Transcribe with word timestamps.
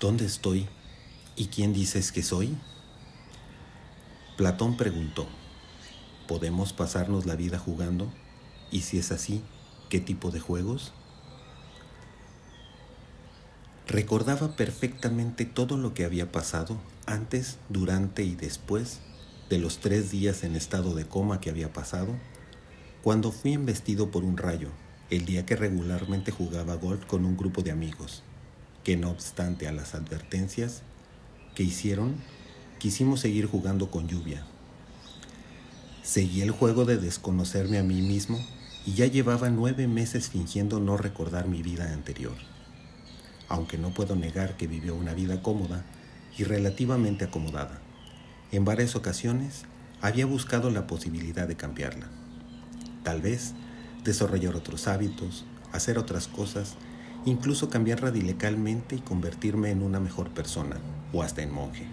¿Dónde 0.00 0.26
estoy? 0.26 0.68
¿Y 1.34 1.46
quién 1.46 1.72
dices 1.72 2.12
que 2.12 2.22
soy? 2.22 2.56
Platón 4.36 4.76
preguntó, 4.76 5.26
¿podemos 6.28 6.72
pasarnos 6.72 7.26
la 7.26 7.34
vida 7.34 7.58
jugando? 7.58 8.08
Y 8.70 8.82
si 8.82 8.98
es 8.98 9.10
así, 9.10 9.42
¿qué 9.88 9.98
tipo 9.98 10.30
de 10.30 10.38
juegos? 10.38 10.92
Recordaba 13.88 14.54
perfectamente 14.54 15.44
todo 15.44 15.76
lo 15.76 15.94
que 15.94 16.04
había 16.04 16.30
pasado 16.30 16.78
antes, 17.06 17.58
durante 17.68 18.22
y 18.22 18.36
después 18.36 19.00
de 19.50 19.58
los 19.58 19.78
tres 19.78 20.12
días 20.12 20.44
en 20.44 20.54
estado 20.54 20.94
de 20.94 21.08
coma 21.08 21.40
que 21.40 21.50
había 21.50 21.72
pasado, 21.72 22.14
cuando 23.02 23.32
fui 23.32 23.54
embestido 23.54 24.12
por 24.12 24.22
un 24.22 24.36
rayo, 24.36 24.68
el 25.10 25.24
día 25.24 25.44
que 25.44 25.56
regularmente 25.56 26.30
jugaba 26.30 26.76
golf 26.76 27.04
con 27.06 27.24
un 27.24 27.36
grupo 27.36 27.62
de 27.62 27.72
amigos 27.72 28.22
que 28.84 28.96
no 28.96 29.10
obstante 29.10 29.68
a 29.68 29.72
las 29.72 29.94
advertencias 29.94 30.82
que 31.54 31.62
hicieron, 31.62 32.16
quisimos 32.78 33.20
seguir 33.20 33.46
jugando 33.46 33.90
con 33.90 34.08
lluvia. 34.08 34.44
Seguí 36.02 36.40
el 36.40 36.52
juego 36.52 36.84
de 36.84 36.96
desconocerme 36.96 37.78
a 37.78 37.82
mí 37.82 38.00
mismo 38.00 38.38
y 38.86 38.94
ya 38.94 39.06
llevaba 39.06 39.50
nueve 39.50 39.86
meses 39.86 40.30
fingiendo 40.30 40.80
no 40.80 40.96
recordar 40.96 41.48
mi 41.48 41.62
vida 41.62 41.92
anterior. 41.92 42.36
Aunque 43.48 43.76
no 43.76 43.90
puedo 43.90 44.16
negar 44.16 44.56
que 44.56 44.66
vivió 44.66 44.94
una 44.94 45.14
vida 45.14 45.42
cómoda 45.42 45.84
y 46.38 46.44
relativamente 46.44 47.24
acomodada, 47.24 47.80
en 48.52 48.64
varias 48.64 48.96
ocasiones 48.96 49.64
había 50.00 50.24
buscado 50.24 50.70
la 50.70 50.86
posibilidad 50.86 51.46
de 51.46 51.56
cambiarla. 51.56 52.08
Tal 53.02 53.20
vez 53.20 53.54
desarrollar 54.04 54.56
otros 54.56 54.88
hábitos, 54.88 55.44
hacer 55.72 55.98
otras 55.98 56.28
cosas 56.28 56.76
incluso 57.28 57.68
cambiar 57.68 58.00
radicalmente 58.00 58.96
y 58.96 59.00
convertirme 59.00 59.70
en 59.70 59.82
una 59.82 60.00
mejor 60.00 60.30
persona, 60.30 60.76
o 61.12 61.22
hasta 61.22 61.42
en 61.42 61.52
monje. 61.52 61.86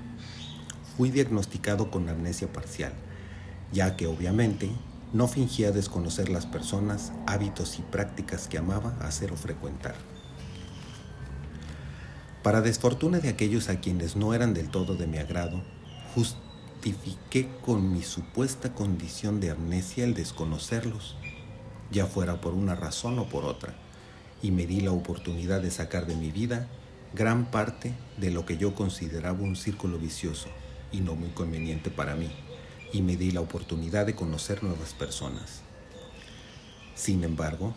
Fui 0.97 1.11
diagnosticado 1.11 1.91
con 1.91 2.07
amnesia 2.09 2.51
parcial, 2.51 2.93
ya 3.71 3.97
que 3.97 4.07
obviamente 4.07 4.69
no 5.13 5.27
fingía 5.27 5.71
desconocer 5.71 6.29
las 6.29 6.45
personas, 6.45 7.11
hábitos 7.27 7.79
y 7.79 7.81
prácticas 7.81 8.47
que 8.47 8.57
amaba 8.57 8.95
hacer 9.01 9.31
o 9.31 9.35
frecuentar. 9.35 9.95
Para 12.41 12.61
desfortuna 12.61 13.19
de 13.19 13.29
aquellos 13.29 13.69
a 13.69 13.81
quienes 13.81 14.15
no 14.15 14.33
eran 14.33 14.53
del 14.53 14.69
todo 14.69 14.95
de 14.95 15.07
mi 15.07 15.17
agrado, 15.17 15.63
justifiqué 16.13 17.49
con 17.65 17.91
mi 17.91 18.03
supuesta 18.03 18.73
condición 18.73 19.39
de 19.39 19.51
amnesia 19.51 20.03
el 20.05 20.13
desconocerlos, 20.13 21.17
ya 21.91 22.05
fuera 22.05 22.39
por 22.39 22.53
una 22.53 22.75
razón 22.75 23.19
o 23.19 23.25
por 23.25 23.45
otra 23.45 23.84
y 24.45 24.51
me 24.51 24.67
di 24.67 24.79
la 24.79 24.91
oportunidad 24.91 25.59
de 25.59 25.71
sacar 25.71 26.05
de 26.05 26.15
mi 26.15 26.29
vida 26.29 26.67
gran 27.15 27.49
parte 27.49 27.95
de 28.17 28.29
lo 28.29 28.45
que 28.45 28.57
yo 28.57 28.75
consideraba 28.75 29.41
un 29.41 29.55
círculo 29.55 29.97
vicioso 29.97 30.49
y 30.91 30.99
no 30.99 31.15
muy 31.15 31.29
conveniente 31.29 31.89
para 31.89 32.15
mí, 32.15 32.29
y 32.93 33.01
me 33.01 33.17
di 33.17 33.31
la 33.31 33.41
oportunidad 33.41 34.05
de 34.05 34.13
conocer 34.13 34.63
nuevas 34.63 34.93
personas. 34.93 35.61
Sin 36.93 37.23
embargo, 37.23 37.73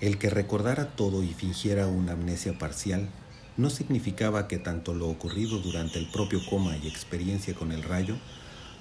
el 0.00 0.16
que 0.16 0.30
recordara 0.30 0.96
todo 0.96 1.22
y 1.22 1.34
fingiera 1.34 1.88
una 1.88 2.12
amnesia 2.12 2.56
parcial 2.58 3.10
no 3.58 3.68
significaba 3.68 4.48
que 4.48 4.56
tanto 4.56 4.94
lo 4.94 5.10
ocurrido 5.10 5.58
durante 5.58 5.98
el 5.98 6.10
propio 6.10 6.40
coma 6.48 6.74
y 6.78 6.88
experiencia 6.88 7.54
con 7.54 7.70
el 7.70 7.82
rayo 7.82 8.16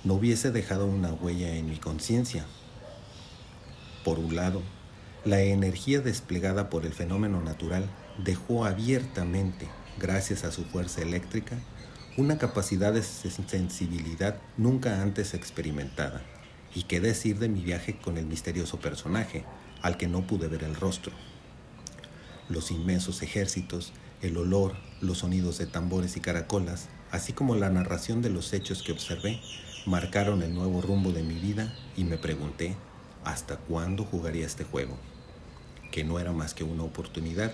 no 0.06 0.14
hubiese 0.14 0.52
dejado 0.52 0.86
una 0.86 1.12
huella 1.12 1.58
en 1.58 1.70
mi 1.70 1.76
conciencia. 1.76 2.46
Por 4.06 4.18
un 4.18 4.34
lado, 4.34 4.62
la 5.28 5.42
energía 5.42 6.00
desplegada 6.00 6.70
por 6.70 6.86
el 6.86 6.94
fenómeno 6.94 7.42
natural 7.42 7.90
dejó 8.18 8.64
abiertamente, 8.64 9.68
gracias 10.00 10.46
a 10.46 10.54
su 10.54 10.64
fuerza 10.64 11.02
eléctrica, 11.02 11.58
una 12.16 12.38
capacidad 12.38 12.94
de 12.94 13.04
sensibilidad 13.04 14.38
nunca 14.56 15.02
antes 15.02 15.34
experimentada. 15.34 16.24
Y 16.74 16.84
qué 16.84 17.02
decir 17.02 17.40
de 17.40 17.50
mi 17.50 17.62
viaje 17.62 17.98
con 17.98 18.18
el 18.18 18.26
misterioso 18.26 18.80
personaje, 18.80 19.44
al 19.82 19.98
que 19.98 20.08
no 20.08 20.26
pude 20.26 20.48
ver 20.48 20.64
el 20.64 20.76
rostro. 20.76 21.12
Los 22.48 22.72
inmensos 22.72 23.22
ejércitos, 23.22 23.92
el 24.22 24.38
olor, 24.38 24.78
los 25.02 25.20
sonidos 25.20 25.58
de 25.58 25.68
tambores 25.68 26.16
y 26.16 26.22
caracolas, 26.22 26.88
así 27.12 27.34
como 27.34 27.56
la 27.56 27.70
narración 27.70 28.22
de 28.22 28.30
los 28.30 28.54
hechos 28.54 28.82
que 28.82 28.94
observé, 28.94 29.42
marcaron 29.86 30.42
el 30.42 30.54
nuevo 30.54 30.82
rumbo 30.82 31.12
de 31.12 31.24
mi 31.24 31.36
vida 31.36 31.76
y 31.98 32.06
me 32.06 32.18
pregunté, 32.18 32.78
¿hasta 33.26 33.58
cuándo 33.58 34.06
jugaría 34.06 34.46
este 34.46 34.64
juego? 34.64 34.98
Que 35.92 36.04
no 36.04 36.20
era 36.20 36.32
más 36.32 36.54
que 36.54 36.64
una 36.64 36.84
oportunidad, 36.84 37.54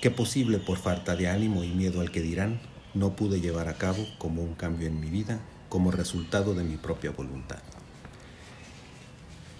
que 0.00 0.10
posible 0.10 0.58
por 0.58 0.78
falta 0.78 1.16
de 1.16 1.28
ánimo 1.28 1.64
y 1.64 1.68
miedo 1.68 2.00
al 2.00 2.10
que 2.10 2.20
dirán, 2.20 2.60
no 2.94 3.16
pude 3.16 3.40
llevar 3.40 3.68
a 3.68 3.74
cabo 3.74 4.06
como 4.18 4.42
un 4.42 4.54
cambio 4.54 4.88
en 4.88 5.00
mi 5.00 5.10
vida, 5.10 5.40
como 5.68 5.90
resultado 5.90 6.54
de 6.54 6.64
mi 6.64 6.76
propia 6.76 7.10
voluntad. 7.10 7.58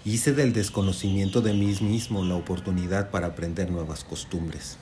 Hice 0.05 0.33
del 0.33 0.53
desconocimiento 0.53 1.41
de 1.41 1.53
mí 1.53 1.75
mismo 1.81 2.23
la 2.23 2.35
oportunidad 2.35 3.11
para 3.11 3.27
aprender 3.27 3.69
nuevas 3.69 4.03
costumbres. 4.05 4.77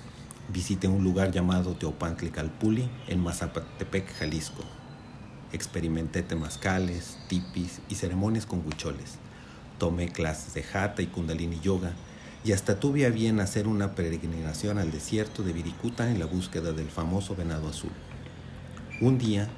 Visité 0.53 0.88
un 0.88 1.03
lugar 1.03 1.31
llamado 1.31 1.74
Teopantli 1.74 2.30
Calpuli 2.30 2.88
en 3.08 3.24
Mazapatepec, 3.24 4.14
Jalisco. 4.19 4.64
Experimenté 5.52 6.22
temazcales, 6.22 7.18
tipis 7.28 7.81
y 7.90 7.96
ceremonias 7.96 8.46
con 8.46 8.64
huicholes. 8.66 9.16
Tomé 9.80 10.09
clases 10.09 10.53
de 10.53 10.64
hatha 10.72 11.02
y 11.02 11.08
kundalini 11.08 11.59
yoga 11.59 11.96
y 12.46 12.52
hasta 12.52 12.80
tuve 12.80 13.08
a 13.08 13.10
bien 13.10 13.40
hacer 13.40 13.68
una 13.68 13.96
peregrinación 13.96 14.78
al 14.78 14.92
desierto 14.92 15.42
de 15.42 15.52
Viricuta 15.52 16.12
en 16.12 16.20
la 16.20 16.28
búsqueda 16.28 16.74
del 16.74 16.90
famoso 16.90 17.36
venado 17.36 17.68
azul. 17.68 17.90
Un 19.02 19.18
día 19.18 19.50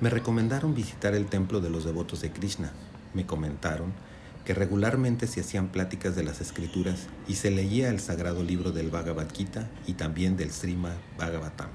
me 0.00 0.10
recomendaron 0.10 0.74
visitar 0.74 1.14
el 1.14 1.26
templo 1.26 1.60
de 1.60 1.70
los 1.70 1.84
devotos 1.84 2.22
de 2.22 2.32
Krishna. 2.32 2.72
Me 3.14 3.24
comentaron 3.24 3.92
que 4.44 4.52
regularmente 4.52 5.28
se 5.28 5.42
hacían 5.42 5.68
pláticas 5.68 6.16
de 6.16 6.24
las 6.24 6.40
escrituras 6.40 7.06
y 7.28 7.36
se 7.36 7.52
leía 7.52 7.88
el 7.88 8.00
sagrado 8.00 8.42
libro 8.42 8.72
del 8.72 8.90
Bhagavad 8.90 9.32
Gita 9.32 9.70
y 9.86 9.92
también 9.92 10.36
del 10.36 10.50
Srimad 10.50 10.96
Bhagavatam. 11.16 11.70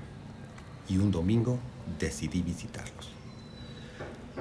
Y 0.90 0.98
un 0.98 1.10
domingo 1.10 1.58
decidí 2.00 2.42
visitarlos. 2.42 3.10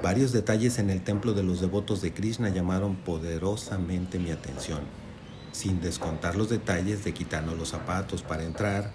Varios 0.03 0.33
detalles 0.33 0.79
en 0.79 0.89
el 0.89 1.01
templo 1.01 1.33
de 1.33 1.43
los 1.43 1.61
devotos 1.61 2.01
de 2.01 2.13
Krishna 2.13 2.49
llamaron 2.49 2.97
poderosamente 2.97 4.19
mi 4.19 4.31
atención 4.31 4.81
sin 5.51 5.81
descontar 5.81 6.35
los 6.35 6.49
detalles 6.49 7.03
de 7.03 7.13
quitarnos 7.13 7.57
los 7.57 7.69
zapatos 7.69 8.23
para 8.23 8.43
entrar 8.43 8.91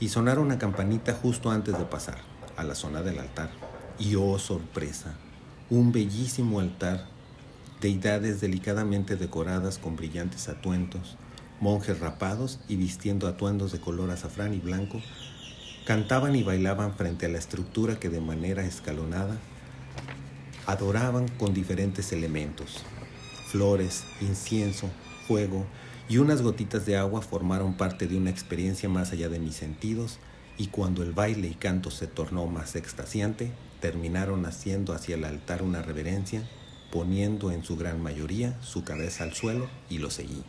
y 0.00 0.08
sonar 0.08 0.38
una 0.38 0.58
campanita 0.58 1.12
justo 1.14 1.50
antes 1.50 1.76
de 1.78 1.84
pasar 1.84 2.18
a 2.56 2.64
la 2.64 2.74
zona 2.74 3.02
del 3.02 3.18
altar. 3.18 3.50
Y 3.98 4.14
oh 4.14 4.38
sorpresa, 4.38 5.14
un 5.70 5.92
bellísimo 5.92 6.60
altar, 6.60 7.06
deidades 7.80 8.40
delicadamente 8.40 9.16
decoradas 9.16 9.78
con 9.78 9.96
brillantes 9.96 10.48
atuendos, 10.48 11.16
monjes 11.60 12.00
rapados 12.00 12.60
y 12.68 12.76
vistiendo 12.76 13.26
atuendos 13.26 13.72
de 13.72 13.80
color 13.80 14.10
azafrán 14.10 14.54
y 14.54 14.58
blanco, 14.58 15.00
cantaban 15.84 16.36
y 16.36 16.42
bailaban 16.42 16.94
frente 16.94 17.26
a 17.26 17.28
la 17.28 17.38
estructura 17.38 17.98
que 17.98 18.08
de 18.08 18.20
manera 18.20 18.64
escalonada 18.64 19.38
adoraban 20.66 21.28
con 21.28 21.54
diferentes 21.54 22.12
elementos, 22.12 22.84
flores, 23.46 24.04
incienso, 24.20 24.90
fuego, 25.26 25.66
y 26.08 26.16
unas 26.18 26.40
gotitas 26.40 26.86
de 26.86 26.96
agua 26.96 27.20
formaron 27.20 27.74
parte 27.74 28.06
de 28.06 28.16
una 28.16 28.30
experiencia 28.30 28.88
más 28.88 29.12
allá 29.12 29.28
de 29.28 29.38
mis 29.38 29.54
sentidos 29.54 30.18
y 30.56 30.68
cuando 30.68 31.02
el 31.02 31.12
baile 31.12 31.48
y 31.48 31.54
canto 31.54 31.90
se 31.90 32.06
tornó 32.06 32.46
más 32.46 32.76
extasiante, 32.76 33.52
terminaron 33.80 34.46
haciendo 34.46 34.94
hacia 34.94 35.16
el 35.16 35.24
altar 35.24 35.62
una 35.62 35.82
reverencia, 35.82 36.48
poniendo 36.90 37.52
en 37.52 37.62
su 37.62 37.76
gran 37.76 38.02
mayoría 38.02 38.60
su 38.62 38.84
cabeza 38.84 39.24
al 39.24 39.34
suelo 39.34 39.68
y 39.90 39.98
lo 39.98 40.10
seguí. 40.10 40.42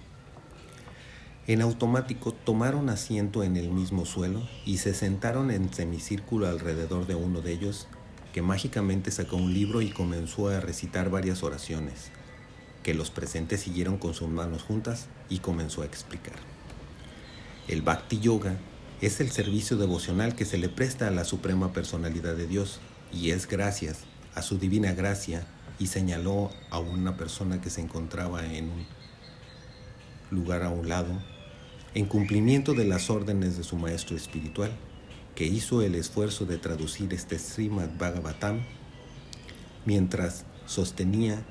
En 1.46 1.62
automático 1.62 2.32
tomaron 2.32 2.90
asiento 2.90 3.44
en 3.44 3.58
el 3.58 3.70
mismo 3.70 4.06
suelo 4.06 4.48
y 4.66 4.78
se 4.78 4.94
sentaron 4.94 5.52
en 5.52 5.74
semicírculo 5.74 6.48
alrededor 6.48 7.06
de 7.06 7.16
uno 7.16 7.42
de 7.42 7.52
ellos, 7.52 7.88
que 8.34 8.42
mágicamente 8.42 9.12
sacó 9.12 9.36
un 9.36 9.54
libro 9.54 9.82
y 9.82 9.90
comenzó 9.90 10.50
a 10.50 10.60
recitar 10.60 11.10
varias 11.10 11.44
oraciones 11.44 12.12
que 12.90 12.96
los 12.96 13.12
presentes 13.12 13.60
siguieron 13.60 14.00
con 14.00 14.16
sus 14.16 14.30
manos 14.30 14.64
juntas 14.64 15.10
y 15.30 15.38
comenzó 15.38 15.84
a 15.84 15.86
explicar. 15.86 16.34
El 17.68 17.84
Bhakti 17.84 18.20
Yoga 18.20 18.58
es 19.00 19.22
el 19.22 19.30
servicio 19.30 19.78
devocional 19.78 20.34
que 20.36 20.44
se 20.44 20.58
le 20.58 20.70
presta 20.70 21.08
a 21.08 21.12
la 21.12 21.24
Suprema 21.24 21.72
Personalidad 21.72 22.34
de 22.34 22.48
Dios 22.48 22.80
y 23.14 23.30
es 23.30 23.48
gracias 23.48 24.06
a 24.34 24.42
su 24.42 24.58
divina 24.58 24.94
gracia 24.94 25.46
y 25.78 25.86
señaló 25.86 26.50
a 26.72 26.80
una 26.80 27.16
persona 27.16 27.62
que 27.62 27.70
se 27.70 27.82
encontraba 27.82 28.44
en 28.44 28.72
un 28.72 28.88
lugar 30.32 30.64
a 30.64 30.72
un 30.72 30.90
lado, 30.90 31.14
en 31.94 32.08
cumplimiento 32.08 32.74
de 32.74 32.86
las 32.86 33.12
órdenes 33.12 33.56
de 33.56 33.64
su 33.64 33.76
maestro 33.76 34.18
espiritual, 34.18 34.72
que 35.36 35.46
hizo 35.46 35.84
el 35.84 35.94
esfuerzo 35.94 36.48
de 36.48 36.58
traducir 36.58 37.14
este 37.14 37.38
Srimad 37.38 37.90
Bhagavatam 38.00 38.62
mientras 39.86 40.46
sostenía 40.66 41.46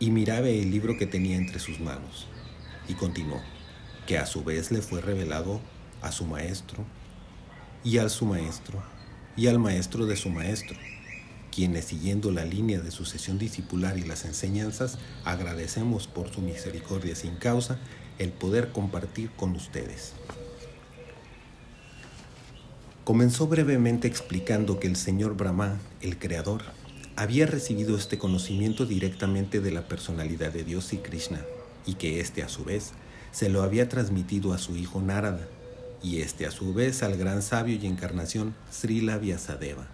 y 0.00 0.10
miraba 0.10 0.48
el 0.48 0.70
libro 0.70 0.96
que 0.96 1.06
tenía 1.06 1.36
entre 1.36 1.60
sus 1.60 1.78
manos. 1.78 2.26
Y 2.88 2.94
continuó, 2.94 3.40
que 4.06 4.18
a 4.18 4.26
su 4.26 4.42
vez 4.42 4.72
le 4.72 4.80
fue 4.80 5.00
revelado 5.00 5.60
a 6.00 6.10
su 6.10 6.24
maestro, 6.24 6.84
y 7.84 7.98
a 7.98 8.08
su 8.08 8.24
maestro, 8.24 8.82
y 9.36 9.46
al 9.46 9.58
maestro 9.58 10.06
de 10.06 10.16
su 10.16 10.30
maestro, 10.30 10.76
quienes 11.52 11.84
siguiendo 11.84 12.30
la 12.30 12.44
línea 12.44 12.80
de 12.80 12.90
sucesión 12.90 13.38
discipular 13.38 13.98
y 13.98 14.02
las 14.02 14.24
enseñanzas, 14.24 14.98
agradecemos 15.24 16.06
por 16.06 16.32
su 16.32 16.40
misericordia 16.40 17.14
sin 17.14 17.36
causa 17.36 17.78
el 18.18 18.32
poder 18.32 18.72
compartir 18.72 19.30
con 19.30 19.54
ustedes. 19.54 20.14
Comenzó 23.04 23.48
brevemente 23.48 24.08
explicando 24.08 24.78
que 24.78 24.86
el 24.86 24.96
señor 24.96 25.36
Brahma, 25.36 25.78
el 26.00 26.18
creador, 26.18 26.62
había 27.20 27.44
recibido 27.44 27.98
este 27.98 28.16
conocimiento 28.16 28.86
directamente 28.86 29.60
de 29.60 29.70
la 29.70 29.86
personalidad 29.86 30.54
de 30.54 30.64
Dios 30.64 30.94
y 30.94 30.96
Krishna, 30.96 31.44
y 31.84 31.96
que 31.96 32.18
éste 32.18 32.42
a 32.42 32.48
su 32.48 32.64
vez 32.64 32.92
se 33.30 33.50
lo 33.50 33.62
había 33.62 33.90
transmitido 33.90 34.54
a 34.54 34.58
su 34.58 34.74
hijo 34.74 35.02
Narada, 35.02 35.46
y 36.02 36.22
éste 36.22 36.46
a 36.46 36.50
su 36.50 36.72
vez 36.72 37.02
al 37.02 37.18
gran 37.18 37.42
sabio 37.42 37.76
y 37.76 37.86
encarnación 37.86 38.54
Srila 38.70 39.18
Vyasadeva, 39.18 39.86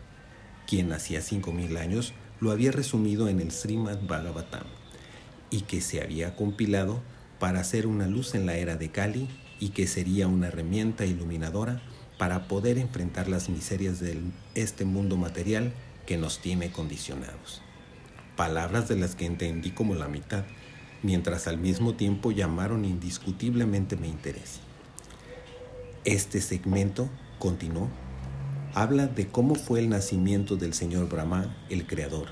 quien 0.69 0.93
hacía 0.93 1.20
cinco 1.20 1.50
mil 1.50 1.76
años 1.78 2.14
lo 2.38 2.52
había 2.52 2.70
resumido 2.70 3.29
en 3.29 3.40
el 3.40 3.50
Srimad 3.50 3.99
Bhagavatam, 4.06 4.69
y 5.50 5.62
que 5.62 5.81
se 5.81 6.00
había 6.00 6.37
compilado 6.37 7.02
para 7.40 7.58
hacer 7.58 7.88
una 7.88 8.06
luz 8.06 8.37
en 8.37 8.46
la 8.46 8.56
era 8.56 8.76
de 8.76 8.93
Kali 8.93 9.29
y 9.58 9.70
que 9.70 9.88
sería 9.88 10.29
una 10.29 10.46
herramienta 10.46 11.05
iluminadora 11.05 11.82
para 12.19 12.46
poder 12.46 12.79
enfrentar 12.79 13.26
las 13.26 13.49
miserias 13.49 13.99
de 13.99 14.20
este 14.55 14.84
mundo 14.84 15.17
material 15.17 15.72
que 16.06 16.17
nos 16.17 16.38
tiene 16.38 16.70
condicionados. 16.70 17.61
Palabras 18.37 18.88
de 18.88 18.97
las 18.97 19.14
que 19.14 19.26
entendí 19.26 19.70
como 19.70 19.94
la 19.94 20.08
mitad, 20.08 20.44
mientras 21.03 21.47
al 21.47 21.58
mismo 21.58 21.94
tiempo 21.94 22.31
llamaron 22.31 22.85
indiscutiblemente 22.85 23.97
mi 23.97 24.08
interés. 24.08 24.61
Este 26.05 26.41
segmento, 26.41 27.08
continuó, 27.38 27.88
habla 28.75 29.06
de 29.06 29.26
cómo 29.29 29.55
fue 29.55 29.81
el 29.81 29.88
nacimiento 29.88 30.56
del 30.56 30.75
señor 30.75 31.08
Brahma, 31.08 31.56
el 31.69 31.87
creador. 31.87 32.29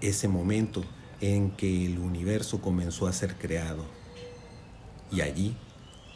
Ese 0.00 0.28
momento 0.28 0.84
en 1.20 1.50
que 1.50 1.86
el 1.86 1.98
universo 1.98 2.60
comenzó 2.60 3.06
a 3.06 3.12
ser 3.12 3.34
creado. 3.34 3.84
Y 5.10 5.20
allí, 5.20 5.56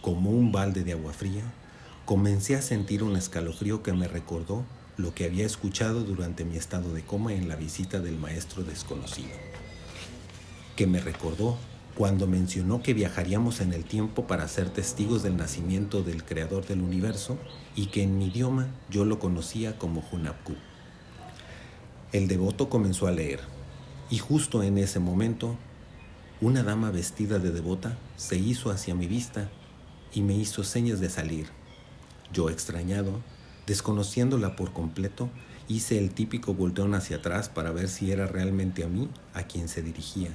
como 0.01 0.31
un 0.31 0.53
balde 0.53 0.85
de 0.85 0.93
agua 0.93 1.13
fría, 1.13 1.43
comencé 2.05 2.57
a 2.57 2.63
sentir 2.63 3.03
un 3.03 3.17
escalofrío 3.17 3.83
que 3.83 3.93
me 3.93 4.09
recordó 4.09 4.65
lo 5.03 5.15
que 5.15 5.25
había 5.25 5.45
escuchado 5.45 6.05
durante 6.05 6.45
mi 6.45 6.57
estado 6.57 6.95
de 6.95 7.03
coma 7.03 7.35
en 7.35 7.49
la 7.49 7.57
visita 7.57 7.99
del 7.99 8.17
maestro 8.19 8.63
desconocido, 8.63 9.33
que 10.77 10.87
me 10.87 11.01
recordó 11.01 11.59
cuando 11.97 12.29
mencionó 12.29 12.83
que 12.83 12.95
viajaríamos 12.95 13.61
en 13.61 13.73
el 13.73 13.85
tiempo 13.85 14.29
para 14.29 14.47
ser 14.47 14.71
testigos 14.71 15.25
del 15.25 15.37
nacimiento 15.37 16.05
del 16.05 16.25
creador 16.25 16.65
del 16.67 16.83
universo 16.83 17.37
y 17.75 17.87
que 17.87 18.05
en 18.05 18.17
mi 18.17 18.27
idioma 18.27 18.69
yo 18.89 19.05
lo 19.05 19.19
conocía 19.19 19.77
como 19.77 20.05
Hunapku. 20.13 20.55
El 22.13 22.29
devoto 22.29 22.69
comenzó 22.71 23.09
a 23.09 23.11
leer, 23.11 23.41
y 24.09 24.19
justo 24.19 24.63
en 24.63 24.79
ese 24.79 25.01
momento, 25.01 25.57
una 26.41 26.63
dama 26.63 26.93
vestida 26.93 27.41
de 27.41 27.51
devota 27.51 27.99
se 28.17 28.37
hizo 28.37 28.71
hacia 28.71 28.95
mi 28.95 29.07
vista 29.07 29.51
y 30.15 30.23
me 30.23 30.35
hizo 30.35 30.63
señas 30.63 31.01
de 31.01 31.11
salir. 31.11 31.49
Yo 32.33 32.51
extrañado, 32.51 33.21
desconociéndola 33.67 34.57
por 34.57 34.73
completo, 34.73 35.31
hice 35.69 35.99
el 35.99 36.11
típico 36.11 36.55
volteón 36.55 36.95
hacia 36.95 37.19
atrás 37.19 37.49
para 37.49 37.73
ver 37.73 37.89
si 37.89 38.11
era 38.13 38.27
realmente 38.27 38.85
a 38.85 38.89
mí 38.89 39.09
a 39.35 39.45
quien 39.45 39.69
se 39.69 39.83
dirigía, 39.83 40.31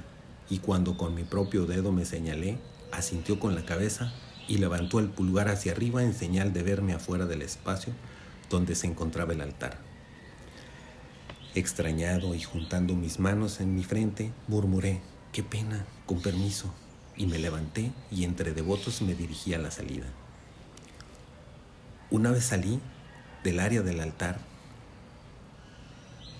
y 0.48 0.58
cuando 0.58 0.96
con 0.96 1.14
mi 1.14 1.24
propio 1.24 1.66
dedo 1.66 1.92
me 1.92 2.04
señalé, 2.04 2.58
asintió 2.92 3.38
con 3.38 3.54
la 3.54 3.64
cabeza 3.64 4.12
y 4.48 4.58
levantó 4.58 4.98
el 4.98 5.08
pulgar 5.08 5.48
hacia 5.48 5.72
arriba 5.72 6.02
en 6.02 6.14
señal 6.14 6.52
de 6.52 6.62
verme 6.62 6.94
afuera 6.94 7.26
del 7.26 7.42
espacio 7.42 7.92
donde 8.48 8.74
se 8.74 8.86
encontraba 8.86 9.32
el 9.32 9.42
altar. 9.42 9.78
Extrañado 11.54 12.34
y 12.34 12.42
juntando 12.42 12.94
mis 12.94 13.18
manos 13.18 13.60
en 13.60 13.74
mi 13.74 13.84
frente, 13.84 14.32
murmuré, 14.46 15.00
qué 15.32 15.42
pena, 15.42 15.84
con 16.06 16.20
permiso, 16.20 16.72
y 17.16 17.26
me 17.26 17.38
levanté 17.38 17.92
y 18.10 18.24
entre 18.24 18.54
devotos 18.54 19.02
me 19.02 19.14
dirigí 19.14 19.52
a 19.52 19.58
la 19.58 19.70
salida. 19.70 20.06
Una 22.10 22.30
vez 22.30 22.44
salí 22.44 22.80
del 23.44 23.60
área 23.60 23.82
del 23.82 24.00
altar, 24.00 24.38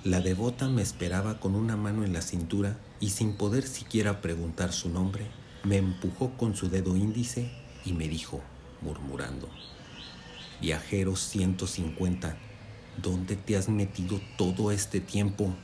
la 0.04 0.20
devota 0.20 0.68
me 0.68 0.80
esperaba 0.80 1.40
con 1.40 1.54
una 1.54 1.76
mano 1.76 2.04
en 2.04 2.12
la 2.12 2.22
cintura 2.22 2.78
y 3.00 3.10
sin 3.10 3.34
poder 3.34 3.66
siquiera 3.66 4.20
preguntar 4.20 4.72
su 4.72 4.88
nombre, 4.88 5.26
me 5.64 5.76
empujó 5.76 6.30
con 6.36 6.54
su 6.54 6.70
dedo 6.70 6.96
índice 6.96 7.50
y 7.84 7.92
me 7.92 8.08
dijo, 8.08 8.40
murmurando, 8.80 9.48
Viajero 10.60 11.14
150, 11.14 12.36
¿dónde 13.02 13.36
te 13.36 13.56
has 13.56 13.68
metido 13.68 14.20
todo 14.36 14.72
este 14.72 15.00
tiempo? 15.00 15.54